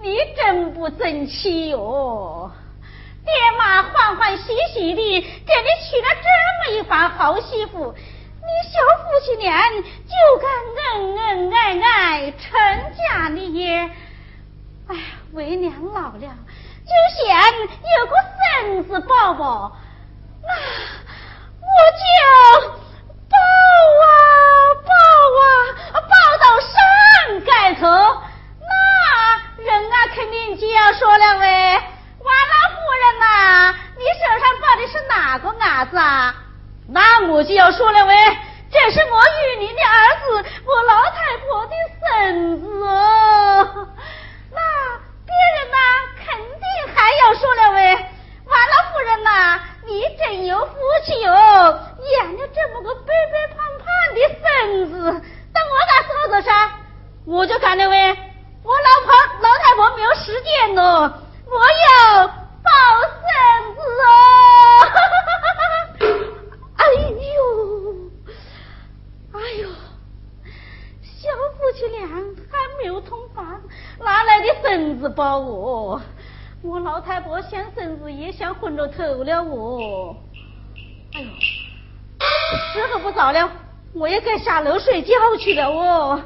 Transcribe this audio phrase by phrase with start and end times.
[0.00, 2.50] 你真不争气哟！
[3.24, 10.46] 爹妈欢欢喜喜的给你娶了这么一番好媳妇，你小夫妻俩就该
[10.96, 12.40] 恩恩爱爱成
[12.96, 13.90] 家立业。
[14.86, 16.92] 哎呀，为娘老了，就
[17.26, 17.26] 想
[17.98, 18.14] 有个
[18.62, 19.76] 孙子抱抱，
[20.42, 20.48] 那
[21.60, 22.04] 我就
[23.28, 23.36] 抱
[24.00, 24.06] 啊
[24.86, 24.90] 抱
[25.36, 25.44] 啊
[26.08, 26.70] 抱到山
[27.44, 27.82] 盖头，
[29.68, 31.46] 人啊肯定就要说了喂。
[32.20, 36.34] 王老夫人呐，你手上抱的是哪个伢子啊？
[36.90, 38.14] 那我就要说了喂，
[38.72, 40.47] 这是我玉林的儿子，
[78.98, 80.16] 走了我。
[81.12, 81.28] 哎呦，
[82.72, 83.48] 时候不早了，
[83.94, 86.20] 我也该下楼睡觉去了哦。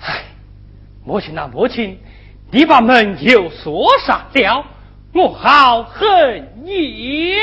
[0.00, 0.24] 哎，
[1.04, 2.00] 母亲呐、啊，母亲，
[2.50, 4.64] 你把门又锁上了。
[5.14, 7.34] 我好恨你。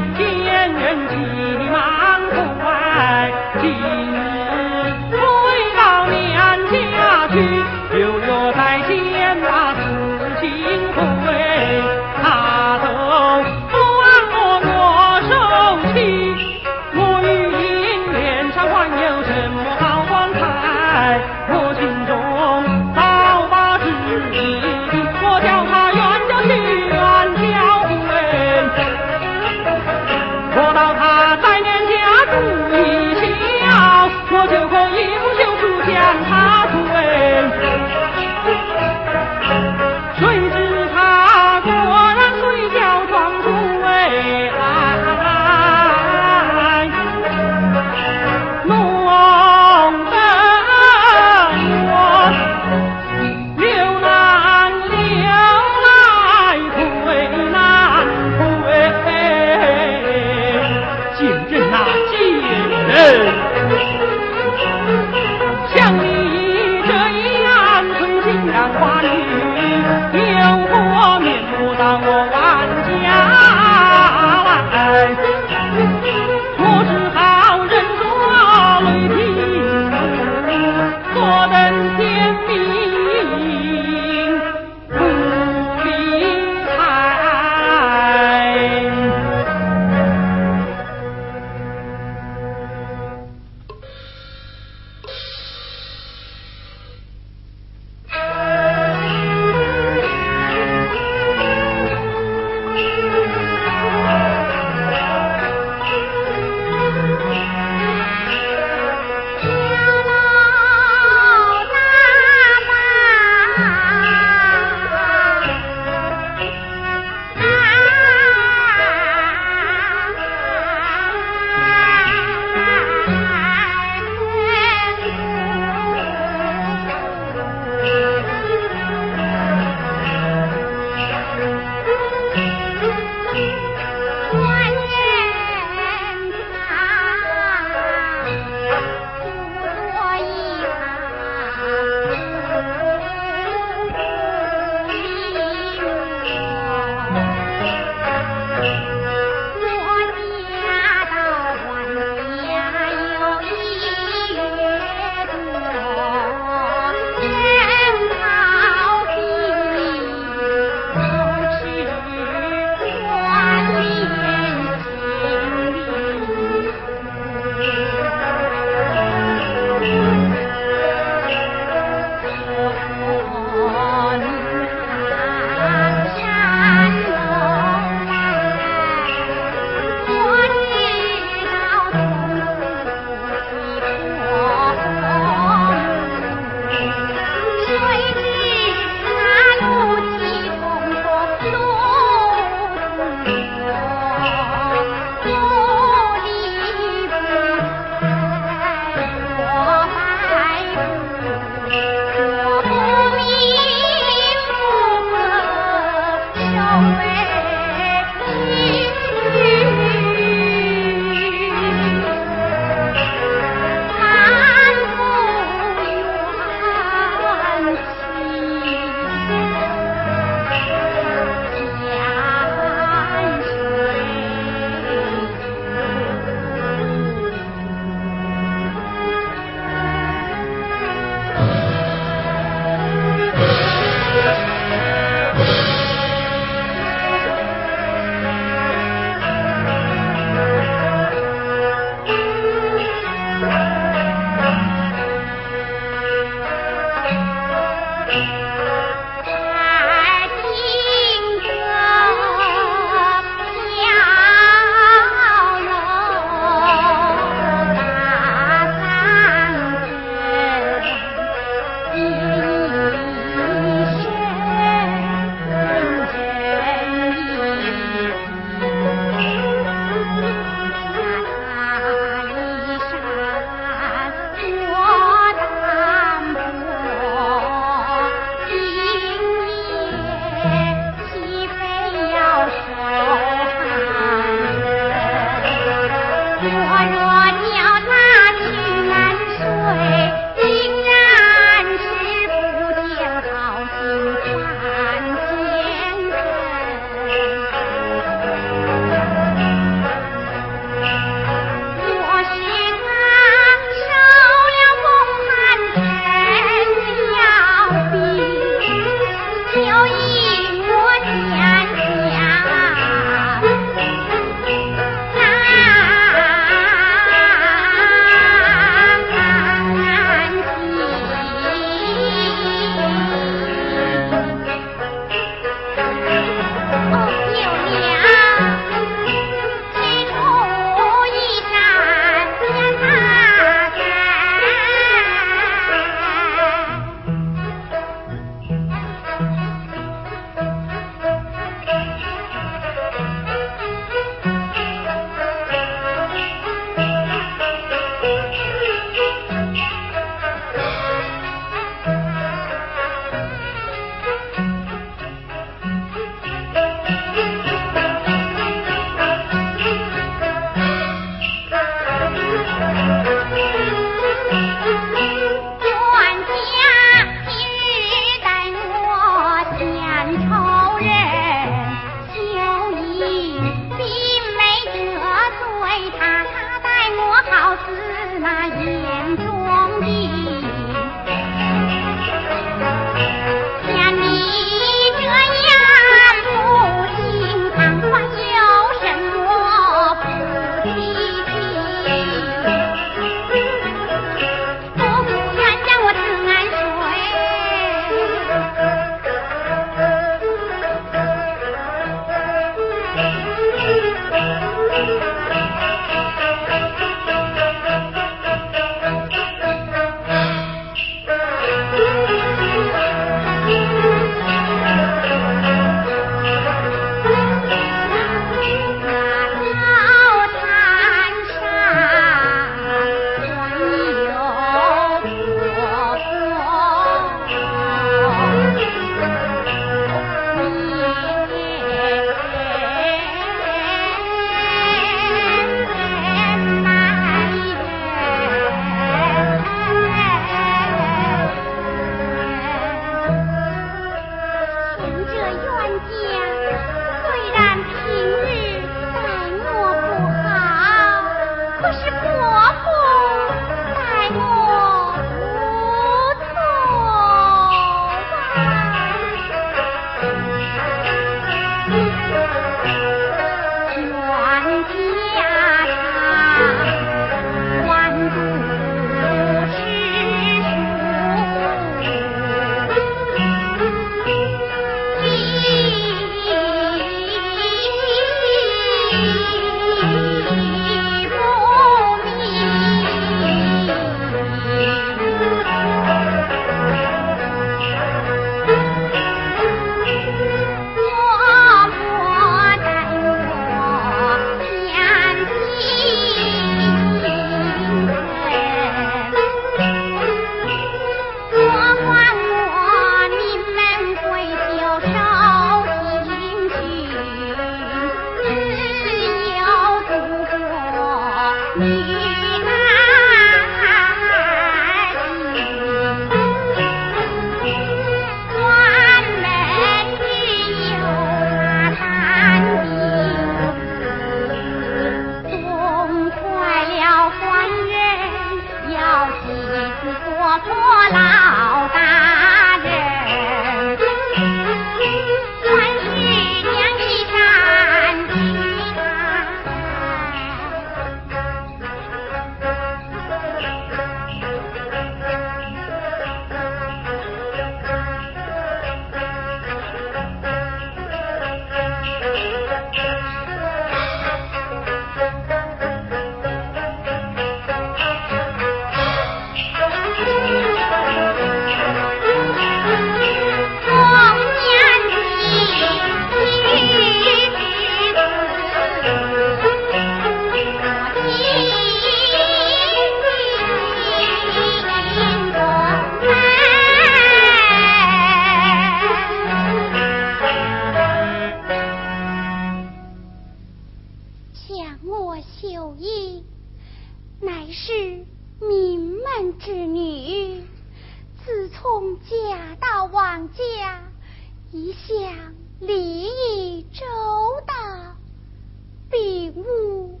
[599.56, 600.00] 无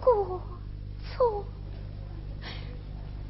[0.00, 0.40] 过
[1.00, 1.44] 错。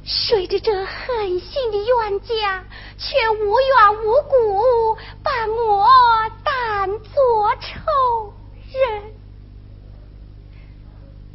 [0.03, 2.63] 随着这狠心的冤家，
[2.97, 5.85] 却无缘无故把我
[6.43, 8.33] 当作仇
[8.71, 9.13] 人。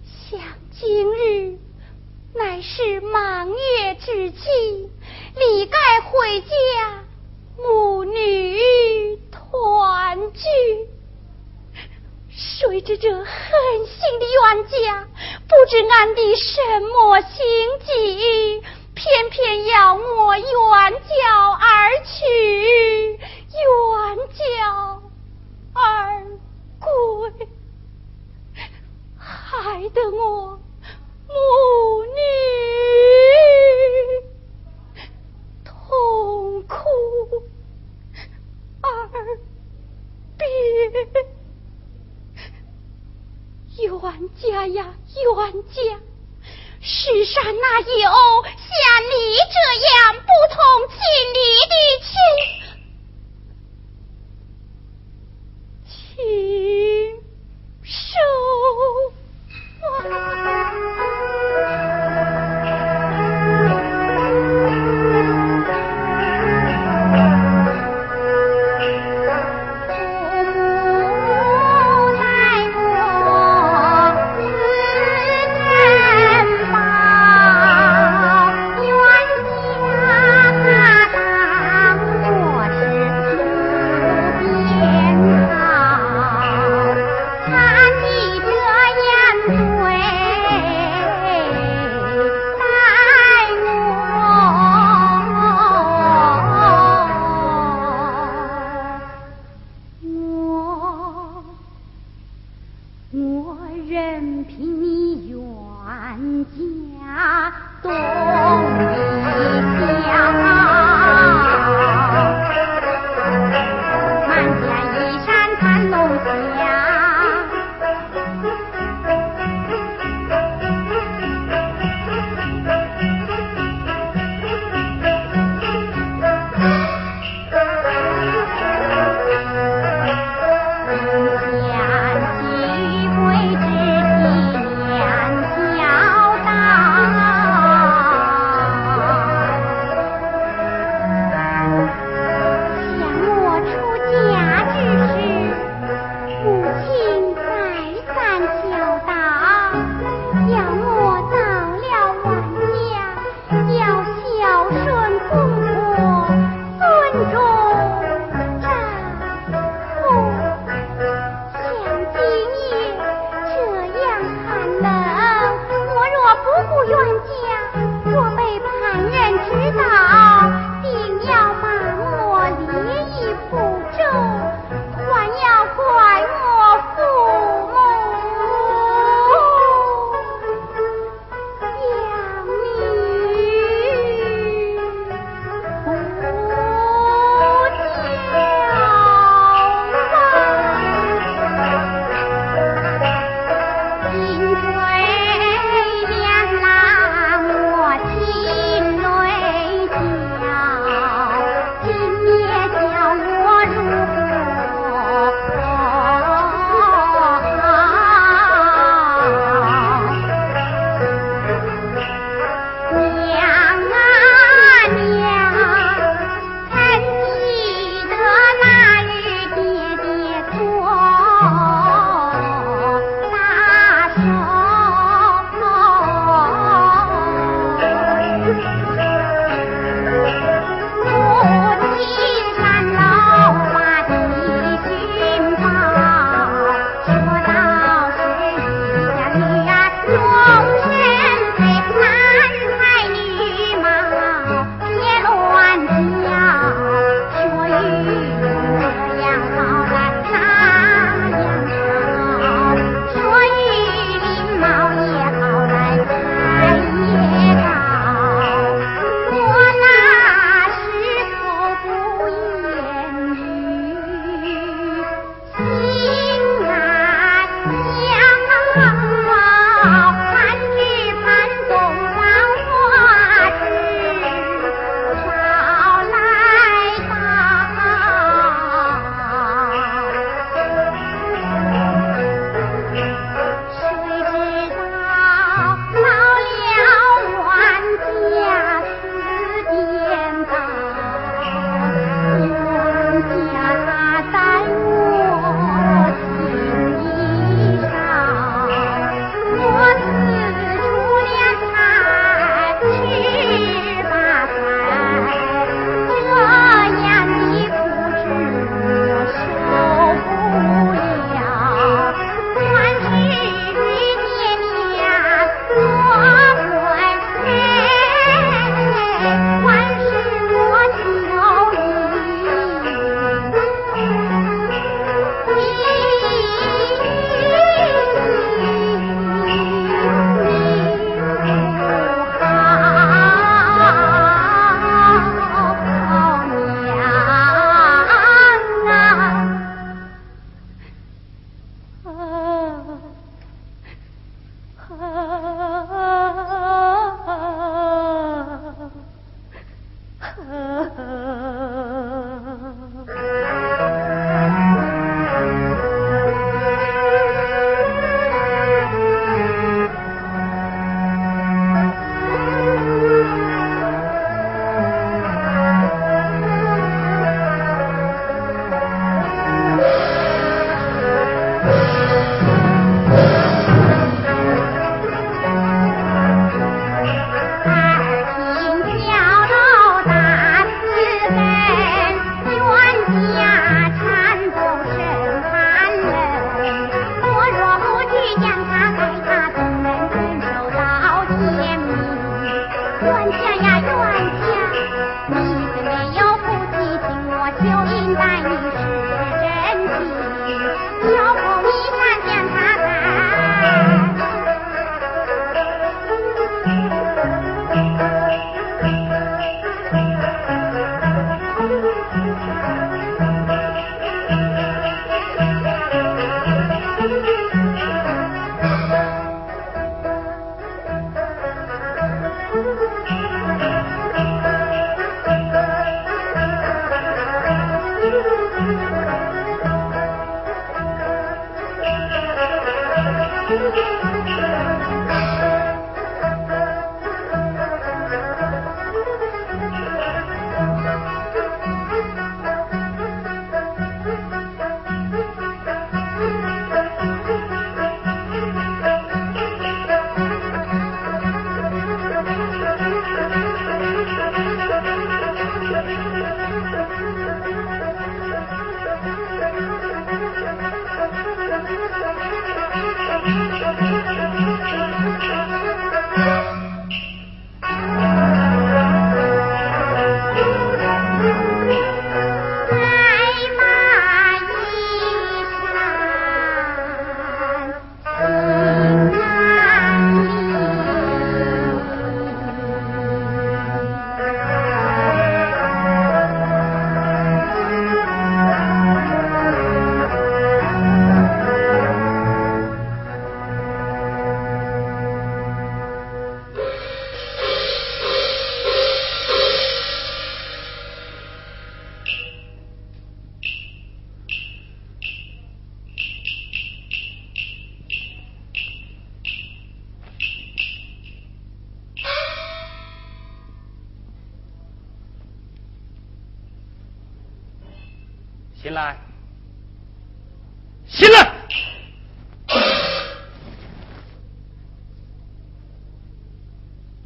[0.05, 1.59] 想今日
[2.35, 4.91] 乃是满月之际，
[5.37, 7.05] 理该回家，
[7.59, 10.92] 母女团聚。
[12.65, 15.09] 随着这狠心的冤家，
[15.49, 17.45] 不知安的什么心
[17.81, 18.63] 计，
[18.95, 21.11] 偏偏要我远脚
[21.59, 23.59] 而去，远
[24.29, 25.03] 脚
[25.75, 26.23] 而
[26.79, 27.49] 归。
[29.19, 30.61] 害得我
[31.27, 31.35] 母
[32.05, 32.21] 女
[35.65, 36.79] 痛苦
[38.83, 38.89] 而
[40.39, 40.47] 别，
[44.03, 46.01] 冤家呀冤家，
[46.81, 48.69] 世上哪有像
[49.05, 49.15] 你
[49.47, 49.55] 这
[49.87, 50.97] 样不通情
[51.35, 51.39] 理
[51.71, 52.62] 的亲。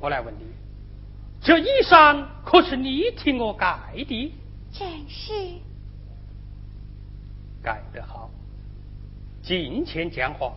[0.06, 0.44] 我来问你，
[1.40, 4.32] 这衣裳可是你替我盖的？
[4.72, 5.32] 正是。
[7.60, 8.30] 盖得好，
[9.42, 10.52] 金钱讲话。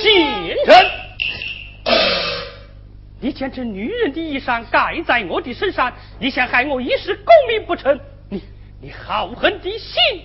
[0.00, 0.56] 贱人！
[3.18, 7.98] 你将这女人的衣裳盖在我的身上，你想害我一世功名不成？
[8.30, 8.40] 你
[8.80, 10.22] 你好狠的心